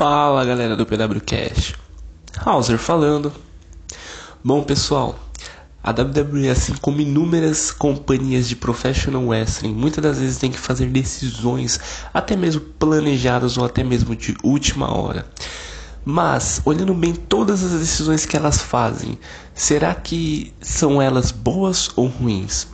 [0.00, 1.76] Fala galera do PWCast,
[2.42, 3.30] Hauser falando.
[4.42, 5.14] Bom pessoal,
[5.82, 10.86] a WWE, assim como inúmeras companhias de professional wrestling, muitas das vezes tem que fazer
[10.86, 11.78] decisões,
[12.14, 15.26] até mesmo planejadas ou até mesmo de última hora.
[16.02, 19.18] Mas, olhando bem todas as decisões que elas fazem,
[19.54, 22.66] será que são elas boas ou ruins?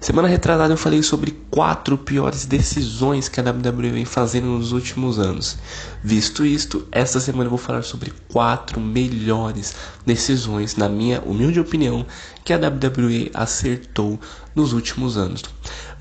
[0.00, 5.18] Semana retrasada eu falei sobre quatro piores decisões que a WWE vem fazendo nos últimos
[5.18, 5.58] anos.
[6.02, 9.74] Visto isto, esta semana eu vou falar sobre quatro melhores
[10.10, 12.04] decisões, na minha humilde opinião,
[12.44, 14.18] que a WWE acertou
[14.56, 15.44] nos últimos anos.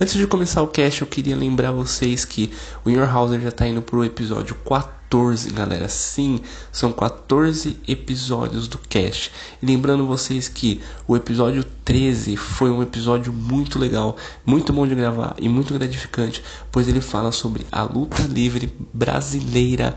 [0.01, 2.51] Antes de começar o cast, eu queria lembrar vocês que
[2.83, 5.87] o Your Hauser já está indo para o episódio 14, galera.
[5.87, 6.39] Sim,
[6.71, 9.31] são 14 episódios do cast.
[9.61, 15.35] Lembrando vocês que o episódio 13 foi um episódio muito legal, muito bom de gravar
[15.37, 19.95] e muito gratificante, pois ele fala sobre a luta livre brasileira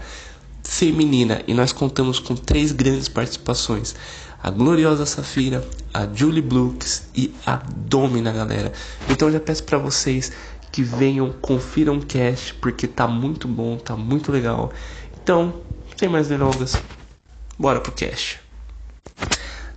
[0.73, 3.95] feminina e nós contamos com três grandes participações
[4.43, 8.73] a gloriosa Safira, a Julie Brooks e a Domina, galera.
[9.09, 10.33] Então já peço para vocês
[10.73, 14.73] que venham, confiram o cast, porque tá muito bom, tá muito legal.
[15.23, 15.61] Então,
[15.97, 16.75] sem mais delongas,
[17.59, 18.41] bora pro cast.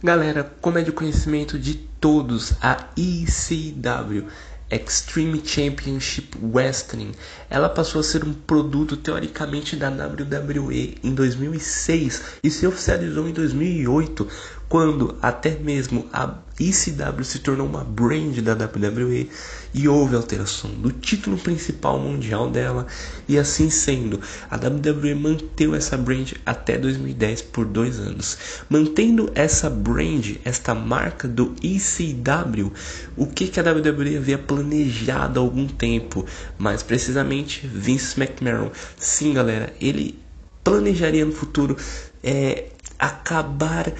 [0.02, 4.27] Galera, como é de conhecimento de todos, a ECW
[4.76, 7.14] Extreme Championship Wrestling,
[7.50, 13.34] ela passou a ser um produto teoricamente da WWE em 2006 e se oficializou em
[13.34, 14.28] 2008
[14.67, 19.30] quando até mesmo a ECW se tornou uma brand da WWE
[19.73, 22.88] e houve alteração do título principal mundial dela
[23.27, 28.38] e assim sendo, a WWE manteve essa brand até 2010 por dois anos.
[28.69, 32.71] Mantendo essa brand, esta marca do ECW,
[33.17, 36.25] o que, que a WWE havia planejado há algum tempo,
[36.58, 38.71] mais precisamente Vince McMahon.
[38.97, 40.17] Sim, galera, ele
[40.63, 41.75] planejaria no futuro
[42.23, 43.91] é, acabar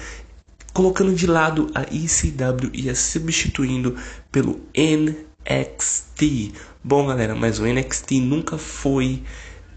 [0.76, 3.96] colocando de lado a ECW e a substituindo
[4.30, 6.52] pelo NXT.
[6.84, 9.22] Bom, galera, mas o NXT nunca foi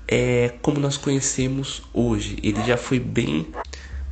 [0.05, 2.37] é, como nós conhecemos hoje.
[2.43, 3.47] Ele já foi bem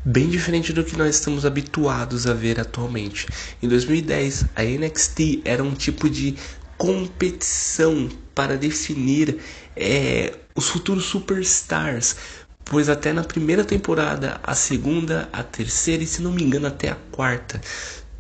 [0.06, 3.28] bem diferente do que nós estamos habituados a ver atualmente.
[3.62, 6.38] Em 2010, a NXT era um tipo de
[6.78, 9.40] competição para definir
[9.76, 12.16] é, os futuros superstars
[12.70, 16.90] pois até na primeira temporada, a segunda, a terceira e se não me engano até
[16.90, 17.62] a quarta,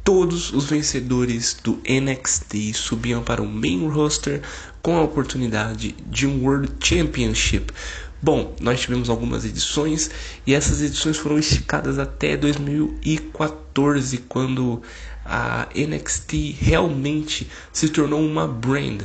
[0.03, 4.41] todos os vencedores do NXT subiam para o main roster
[4.81, 7.73] com a oportunidade de um World Championship.
[8.21, 10.09] Bom, nós tivemos algumas edições
[10.45, 14.81] e essas edições foram esticadas até 2014, quando
[15.25, 19.01] a NXT realmente se tornou uma brand,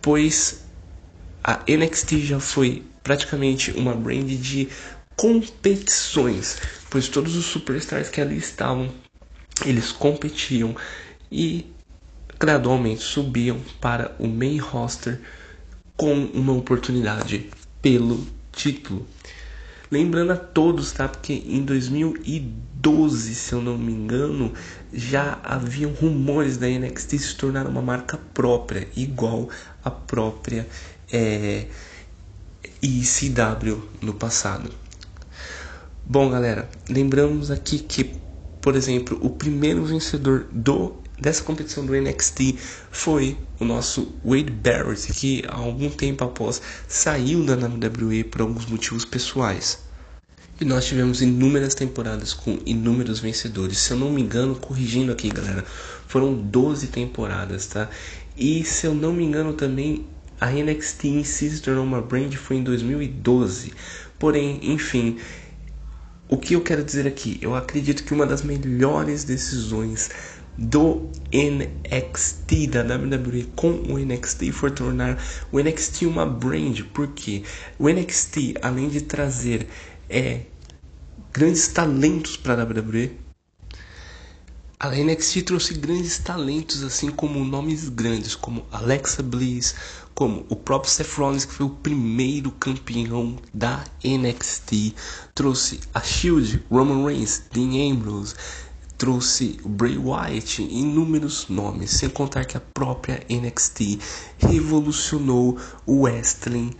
[0.00, 0.64] pois
[1.44, 4.68] a NXT já foi praticamente uma brand de
[5.14, 6.58] competições,
[6.90, 8.92] pois todos os superstars que ali estavam,
[9.64, 10.74] eles competiam
[11.30, 11.66] e
[12.40, 15.20] gradualmente subiam para o main roster
[15.96, 17.48] com uma oportunidade
[17.80, 19.06] pelo título.
[19.90, 21.06] Lembrando a todos, tá?
[21.06, 24.52] Porque em 2012, se eu não me engano,
[24.92, 29.48] já haviam rumores da NXT se tornar uma marca própria, igual
[29.84, 30.66] a própria
[31.12, 31.66] é,
[32.84, 34.70] ECW no passado.
[36.04, 38.20] Bom, galera, lembramos aqui que,
[38.60, 42.58] por exemplo, o primeiro vencedor do dessa competição do NXT
[42.90, 48.66] foi o nosso Wade Barrett, que há algum tempo após saiu da WWE por alguns
[48.66, 49.78] motivos pessoais.
[50.60, 53.78] E nós tivemos inúmeras temporadas com inúmeros vencedores.
[53.78, 55.64] Se eu não me engano, corrigindo aqui, galera,
[56.06, 57.88] foram 12 temporadas, tá?
[58.36, 60.04] E se eu não me engano também,
[60.40, 63.72] a NXT em si se tornou uma brand foi em 2012.
[64.18, 65.18] Porém, enfim,
[66.28, 67.38] o que eu quero dizer aqui?
[67.40, 70.10] Eu acredito que uma das melhores decisões
[70.56, 77.42] do NXT da WWE com o NXT foi tornar o NXT uma brand, porque
[77.78, 79.66] o NXT, além de trazer
[80.08, 80.42] é,
[81.32, 83.23] grandes talentos para a WWE,
[84.84, 89.74] a NXT trouxe grandes talentos, assim como nomes grandes, como Alexa Bliss,
[90.14, 94.94] como o próprio Seth Rollins, que foi o primeiro campeão da NXT.
[95.34, 98.34] Trouxe a Shield, Roman Reigns, Dean Ambrose,
[98.98, 103.98] trouxe Bray Wyatt, inúmeros nomes, sem contar que a própria NXT
[104.38, 106.72] revolucionou o wrestling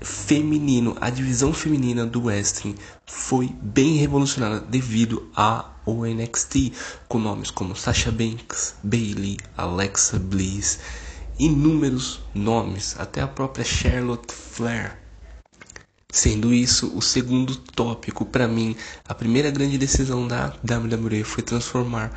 [0.00, 5.28] feminino, a divisão feminina do wrestling foi bem revolucionada devido
[5.86, 6.72] ao NXT,
[7.08, 10.80] com nomes como Sasha Banks, Bailey, Alexa Bliss,
[11.38, 14.98] inúmeros nomes, até a própria Charlotte Flair.
[16.10, 18.74] Sendo isso o segundo tópico para mim,
[19.06, 22.12] a primeira grande decisão da WWE foi transformar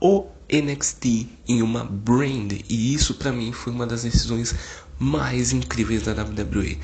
[0.00, 4.54] o NXT em uma brand e isso para mim foi uma das decisões
[4.98, 6.78] mais incríveis da WWE.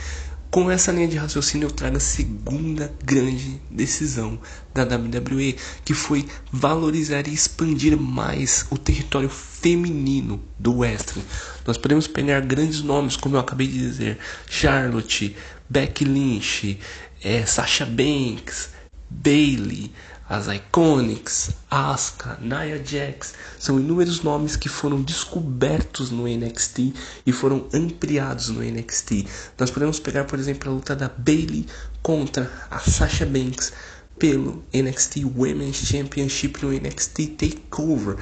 [0.57, 4.41] Com essa linha de raciocínio, eu trago a segunda grande decisão
[4.73, 5.55] da WWE,
[5.85, 11.27] que foi valorizar e expandir mais o território feminino do wrestling.
[11.67, 14.17] Nós podemos pegar grandes nomes, como eu acabei de dizer,
[14.49, 15.37] Charlotte,
[15.69, 16.81] Becky Lynch,
[17.23, 18.71] é, Sasha Banks,
[19.11, 19.93] Bailey,
[20.29, 26.93] as Iconics, Asuka, Nia Jax, são inúmeros nomes que foram descobertos no NXT
[27.25, 29.25] e foram ampliados no NXT.
[29.59, 31.67] Nós podemos pegar, por exemplo, a luta da Bailey
[32.03, 33.73] contra a Sasha Banks
[34.19, 38.17] pelo NXT Women's Championship no NXT Takeover.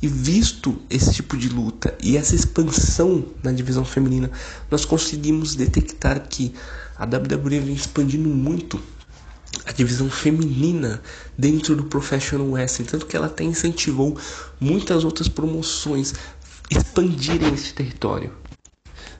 [0.00, 4.30] E visto esse tipo de luta e essa expansão na divisão feminina,
[4.70, 6.52] nós conseguimos detectar que
[6.96, 8.80] a WWE vem expandindo muito
[9.66, 11.02] a divisão feminina
[11.36, 14.16] dentro do professional wrestling, tanto que ela até incentivou
[14.60, 16.14] muitas outras promoções
[16.70, 18.32] expandirem esse território.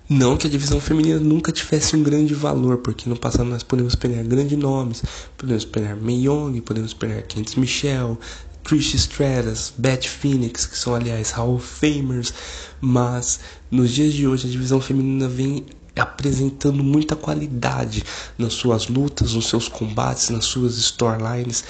[0.08, 3.94] Não que a divisão feminina nunca tivesse um grande valor, porque no passado nós podemos
[3.94, 5.02] pegar grandes nomes,
[5.38, 8.18] podemos pegar Mae Young, podemos pegar Candice Michelle,
[8.64, 12.34] Trish Stratus, Beth Phoenix, que são aliás Hall of Famers,
[12.80, 13.40] mas
[13.70, 15.64] nos dias de hoje a divisão feminina vem
[15.96, 18.04] apresentando muita qualidade
[18.38, 21.64] nas suas lutas, nos seus combates, nas suas storylines.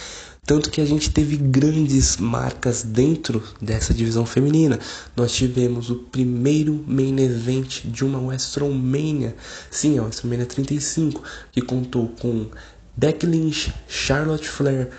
[0.44, 4.78] Tanto que a gente teve grandes marcas dentro dessa divisão feminina.
[5.16, 9.36] Nós tivemos o primeiro main event de uma WrestleMania,
[9.70, 11.22] sim, a WrestleMania 35,
[11.52, 12.48] que contou com
[12.96, 14.90] Becky Lynch, Charlotte Flair,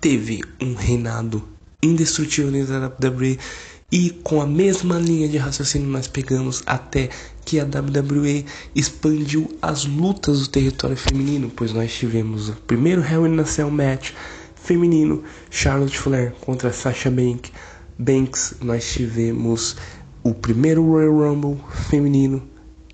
[0.00, 1.46] teve um reinado
[1.82, 3.38] indestrutível dentro da WWE
[3.92, 4.10] e.
[4.22, 7.10] Com a mesma linha de raciocínio nós pegamos até
[7.44, 8.44] que a WWE
[8.74, 13.70] expandiu as lutas do território feminino, pois nós tivemos o primeiro Hell in a Cell
[13.70, 14.12] match
[14.56, 17.52] feminino, Charlotte Flair contra Sasha Banks,
[17.98, 19.76] Banks nós tivemos
[20.28, 22.42] o primeiro Royal Rumble feminino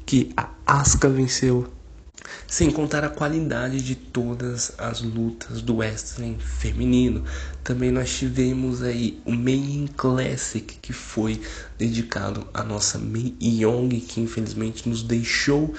[0.05, 1.67] que a Asuka venceu,
[2.46, 7.25] sem contar a qualidade de todas as lutas do wrestling feminino.
[7.64, 11.40] Também nós tivemos aí o Main Classic que foi
[11.78, 15.73] dedicado à nossa Mei Young que infelizmente nos deixou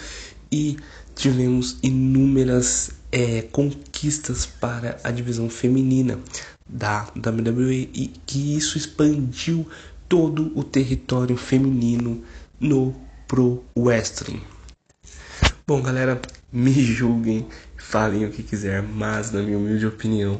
[0.51, 0.77] e
[1.13, 6.17] tivemos inúmeras é, conquistas para a divisão feminina
[6.67, 9.67] da WWE e que isso expandiu
[10.13, 12.23] todo o território feminino
[12.59, 12.93] no
[13.27, 14.43] pro wrestling.
[15.65, 20.39] Bom, galera, me julguem, falem o que quiser, mas na minha humilde opinião,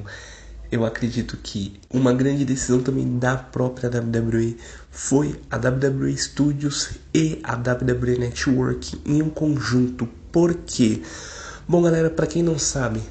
[0.72, 4.58] eu acredito que uma grande decisão também da própria WWE
[4.92, 10.08] foi a WWE Studios e a WWE Network em um conjunto.
[10.32, 11.02] Por quê?
[11.68, 13.02] Bom, galera, para quem não sabe,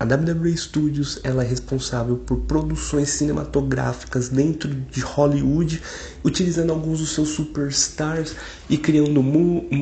[0.00, 5.82] a WWE Studios ela é responsável por produções cinematográficas dentro de Hollywood,
[6.22, 8.36] utilizando alguns dos seus superstars
[8.70, 9.20] e criando,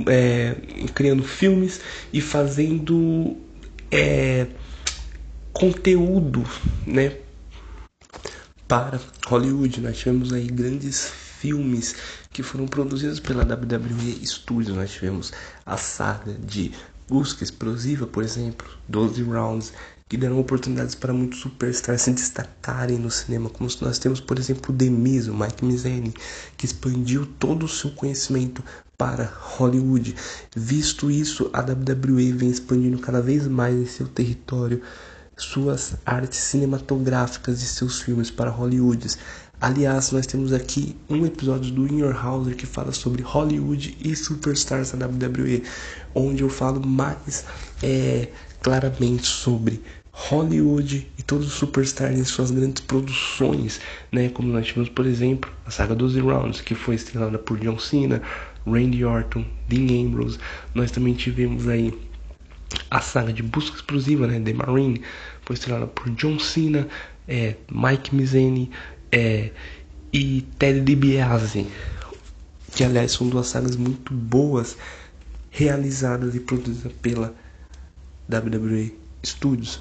[0.08, 0.56] é,
[0.94, 1.80] criando filmes
[2.12, 3.36] e fazendo
[3.90, 4.46] é,
[5.52, 6.42] conteúdo
[6.86, 7.18] né,
[8.66, 9.82] para Hollywood.
[9.82, 11.94] Nós tivemos aí grandes filmes
[12.32, 14.74] que foram produzidos pela WWE Studios.
[14.74, 15.30] Nós tivemos
[15.66, 16.72] a saga de
[17.06, 19.72] Busca Explosiva, por exemplo, 12 Rounds,
[20.08, 24.72] que deram oportunidades para muitos superstars se destacarem no cinema, como nós temos, por exemplo,
[24.72, 26.14] o Demis, o Mike Mizene,
[26.56, 28.62] que expandiu todo o seu conhecimento
[28.96, 30.14] para Hollywood.
[30.54, 34.80] Visto isso, a WWE vem expandindo cada vez mais em seu território
[35.36, 39.06] suas artes cinematográficas e seus filmes para Hollywood.
[39.60, 44.14] Aliás, nós temos aqui um episódio do In Your House que fala sobre Hollywood e
[44.14, 45.62] superstars da WWE,
[46.14, 47.44] onde eu falo mais
[47.82, 48.28] é,
[48.62, 49.82] claramente sobre
[50.12, 54.30] Hollywood e todos os superstars em suas grandes produções, né?
[54.30, 58.22] Como nós tivemos, por exemplo, a saga dos Rounds, que foi estrelada por John Cena,
[58.66, 60.38] Randy Orton, Dean Ambrose.
[60.74, 61.92] Nós também tivemos aí
[62.90, 64.40] a saga de busca explosiva, né?
[64.40, 65.02] The Marine,
[65.42, 66.88] foi estrelada por John Cena,
[67.28, 68.70] é, Mike Mizeni
[69.12, 69.50] é,
[70.12, 71.66] e Ted DiBiase,
[72.74, 74.78] que aliás são duas sagas muito boas
[75.50, 77.34] realizadas e produzidas pela
[78.28, 79.80] WWE Studios.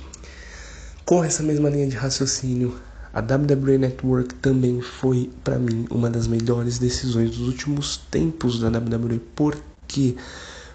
[1.05, 2.75] Com essa mesma linha de raciocínio,
[3.13, 8.67] a WWE Network também foi para mim uma das melhores decisões dos últimos tempos da
[8.67, 10.15] WWE, porque,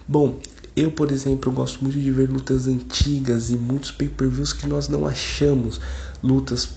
[0.07, 0.39] bom,
[0.75, 5.05] eu, por exemplo, gosto muito de ver lutas antigas e muitos pay-per-views que nós não
[5.05, 5.79] achamos,
[6.23, 6.69] lutas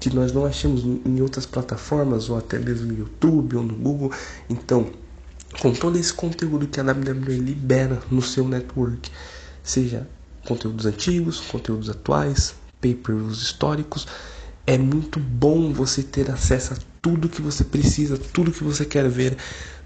[0.00, 4.12] que nós não achamos em outras plataformas ou até mesmo no YouTube ou no Google.
[4.50, 4.90] Então,
[5.60, 9.10] com todo esse conteúdo que a WWE libera no seu network,
[9.62, 10.08] seja
[10.44, 14.06] conteúdos antigos, conteúdos atuais, pay-per-views históricos.
[14.66, 19.08] É muito bom você ter acesso a tudo que você precisa, tudo que você quer
[19.08, 19.36] ver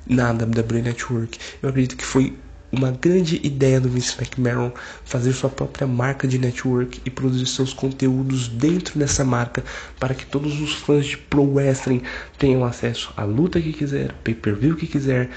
[0.06, 1.38] na WWE Network.
[1.62, 2.36] Eu acredito que foi
[2.70, 4.70] uma grande ideia do Vince McMahon
[5.04, 9.64] fazer sua própria marca de network e produzir seus conteúdos dentro dessa marca
[9.98, 12.02] para que todos os fãs de pro wrestling
[12.38, 15.30] tenham acesso à luta que quiser, pay-per-view que quiser.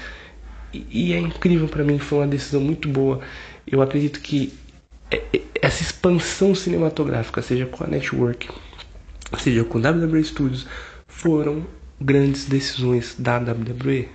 [0.72, 3.20] E, e é incrível para mim, foi uma decisão muito boa.
[3.66, 4.52] Eu acredito que
[5.60, 8.48] essa expansão cinematográfica, seja com a Network,
[9.38, 10.66] seja com WWE Studios,
[11.06, 11.66] foram
[12.00, 14.08] grandes decisões da WWE.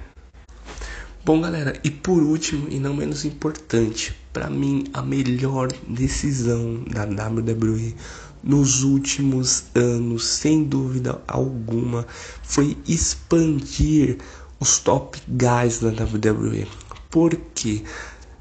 [1.24, 7.04] Bom, galera, e por último e não menos importante, para mim a melhor decisão da
[7.04, 7.96] WWE
[8.44, 12.08] nos últimos anos, sem dúvida alguma,
[12.44, 14.18] foi expandir
[14.60, 16.68] os top guys da WWE.
[17.10, 17.84] Por quê?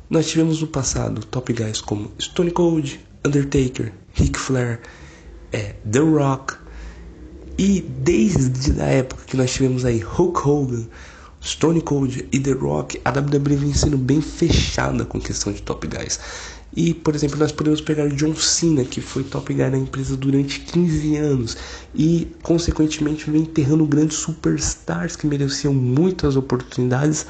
[0.08, 4.80] Nós tivemos no passado top guys como Stone Cold, Undertaker, Ric Flair,
[5.52, 6.54] é, The Rock
[7.58, 10.86] e desde a época que nós tivemos aí Hulk Hogan,
[11.42, 15.88] Stone Cold e The Rock, a WWE vem sendo bem fechada com questão de top
[15.88, 16.20] guys.
[16.76, 20.60] E, por exemplo, nós podemos pegar John Cena, que foi top guy da empresa durante
[20.60, 21.56] 15 anos
[21.94, 27.26] e, consequentemente, vem enterrando grandes superstars que mereciam muitas oportunidades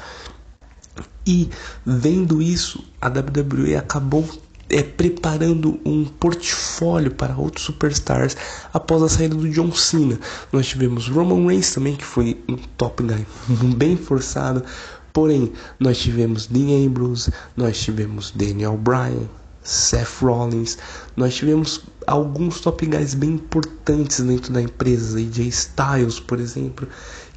[1.27, 1.49] e
[1.85, 4.25] vendo isso, a WWE acabou
[4.69, 8.37] é, preparando um portfólio para outros superstars
[8.73, 10.17] após a saída do John Cena.
[10.53, 13.27] Nós tivemos Roman Reigns também, que foi um top guy
[13.75, 14.63] bem forçado.
[15.11, 19.27] Porém, nós tivemos Dean Ambrose, nós tivemos Daniel Bryan,
[19.63, 20.77] Seth Rollins,
[21.15, 26.87] nós tivemos alguns top guys bem importantes dentro da empresa, AJ Styles, por exemplo,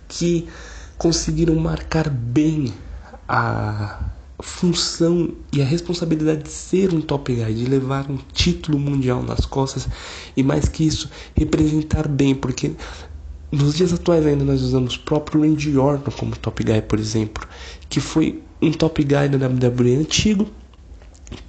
[0.06, 0.46] que
[0.96, 2.72] conseguiram marcar bem
[3.32, 3.96] a
[4.42, 9.46] função e a responsabilidade de ser um top guy, de levar um título mundial nas
[9.46, 9.88] costas
[10.36, 12.72] e mais que isso, representar bem, porque
[13.52, 17.46] nos dias atuais ainda nós usamos o próprio Randy Orton como top guy, por exemplo,
[17.88, 20.48] que foi um top guy da WWE antigo,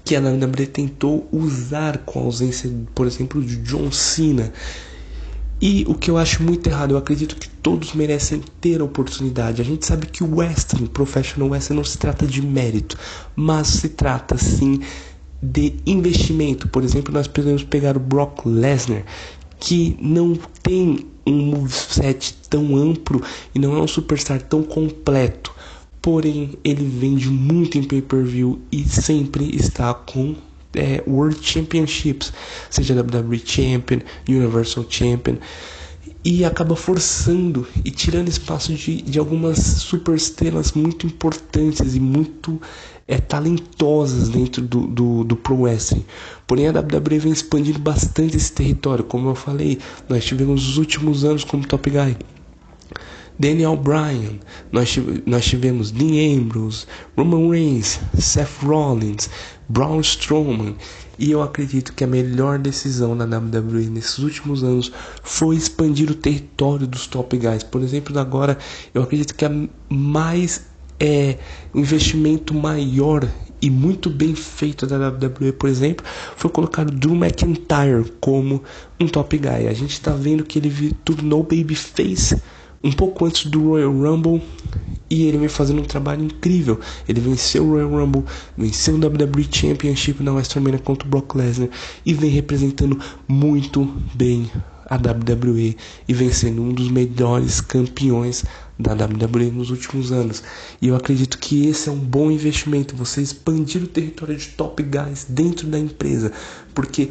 [0.05, 4.53] que a WWE tentou usar com a ausência, por exemplo, de John Cena
[5.61, 9.61] e o que eu acho muito errado, eu acredito que todos merecem ter a oportunidade.
[9.61, 12.97] A gente sabe que o wrestling, professional wrestling, não se trata de mérito,
[13.35, 14.79] mas se trata sim
[15.39, 16.67] de investimento.
[16.67, 19.05] Por exemplo, nós podemos pegar o Brock Lesnar,
[19.59, 23.21] que não tem um moveset tão amplo
[23.53, 25.53] e não é um superstar tão completo.
[26.01, 30.35] Porém, ele vende muito em pay-per-view e sempre está com
[30.75, 32.31] é, World Championships,
[32.69, 35.37] seja WWE Champion, Universal Champion,
[36.23, 42.61] e acaba forçando e tirando espaço de, de algumas superestrelas muito importantes e muito
[43.07, 46.05] é, talentosas dentro do, do, do Pro Wrestling.
[46.45, 51.25] Porém, a WWE vem expandindo bastante esse território, como eu falei, nós tivemos os últimos
[51.25, 52.15] anos como Top Guy.
[53.39, 54.37] Daniel Bryan,
[54.71, 56.85] nós, nós tivemos Dean Ambrose,
[57.17, 59.29] Roman Reigns, Seth Rollins,
[59.71, 60.75] Braun Strowman.
[61.17, 64.91] E eu acredito que a melhor decisão da WWE nesses últimos anos
[65.23, 67.63] foi expandir o território dos top guys.
[67.63, 68.57] Por exemplo, agora
[68.93, 69.51] eu acredito que a
[69.89, 70.65] mais
[70.99, 71.37] é,
[71.73, 73.27] investimento maior
[73.61, 76.03] e muito bem feito da WWE, por exemplo,
[76.35, 78.63] foi colocar o Drew McIntyre como
[78.99, 79.67] um top guy.
[79.67, 82.41] A gente está vendo que ele tornou babyface
[82.83, 84.41] um pouco antes do Royal Rumble
[85.09, 86.79] e ele vem fazendo um trabalho incrível.
[87.07, 88.23] Ele venceu o Royal Rumble,
[88.57, 91.69] venceu o WWE Championship na WrestleMania contra o Brock Lesnar
[92.05, 93.83] e vem representando muito
[94.13, 94.49] bem
[94.89, 98.43] a WWE e vem sendo um dos melhores campeões
[98.77, 100.43] da WWE nos últimos anos.
[100.81, 104.83] E eu acredito que esse é um bom investimento, você expandir o território de top
[104.83, 106.33] guys dentro da empresa,
[106.73, 107.09] porque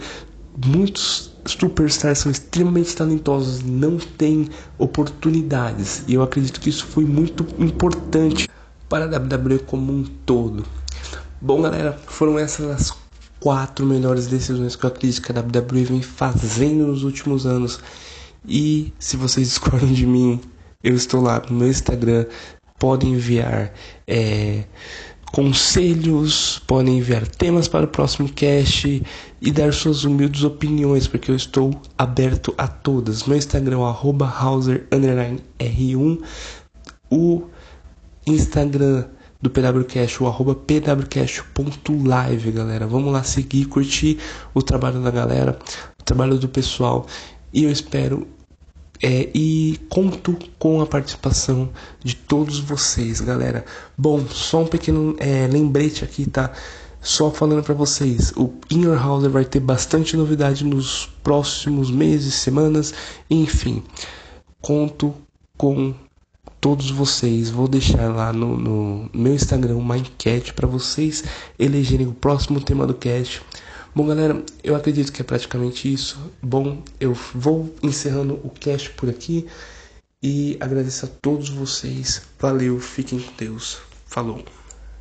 [0.67, 6.05] muitos superstars são extremamente talentosos, não têm oportunidades.
[6.07, 8.49] E eu acredito que isso foi muito importante
[8.89, 10.65] para a WWE como um todo.
[11.41, 12.99] Bom, galera, foram essas as
[13.41, 17.81] quatro melhores decisões que eu acredito que a WWE vem fazendo nos últimos anos.
[18.47, 20.41] E se vocês discordam de mim,
[20.83, 22.27] eu estou lá no meu Instagram.
[22.79, 23.73] Podem enviar
[24.07, 24.65] é,
[25.33, 29.03] conselhos, podem enviar temas para o próximo cast
[29.41, 33.25] e dar suas humildes opiniões, porque eu estou aberto a todas.
[33.25, 33.83] Meu Instagram é
[34.43, 36.21] Hauser_R1.
[37.11, 37.45] O
[38.27, 39.05] Instagram
[39.41, 42.87] do PWCast, o arroba pwcast.live, galera.
[42.87, 44.19] Vamos lá seguir, curtir
[44.53, 45.59] o trabalho da galera,
[45.99, 47.07] o trabalho do pessoal.
[47.53, 48.27] E eu espero
[49.03, 51.71] é, e conto com a participação
[52.03, 53.65] de todos vocês, galera.
[53.97, 56.53] Bom, só um pequeno é, lembrete aqui, tá?
[57.01, 62.93] Só falando para vocês, o Inner House vai ter bastante novidade nos próximos meses, semanas,
[63.31, 63.83] enfim.
[64.61, 65.15] Conto
[65.57, 65.95] com
[66.61, 67.49] todos vocês.
[67.49, 71.25] Vou deixar lá no, no meu Instagram uma enquete para vocês
[71.59, 73.43] elegerem o próximo tema do cast.
[73.93, 76.19] Bom, galera, eu acredito que é praticamente isso.
[76.41, 79.49] Bom, eu vou encerrando o cast por aqui
[80.23, 82.23] e agradeço a todos vocês.
[82.39, 83.79] Valeu, fiquem com Deus.
[84.07, 84.45] Falou.